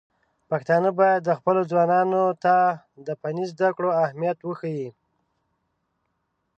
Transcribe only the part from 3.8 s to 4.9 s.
اهميت وښيي.